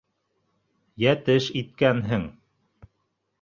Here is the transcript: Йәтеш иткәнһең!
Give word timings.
Йәтеш 1.03 1.49
иткәнһең! 1.61 2.25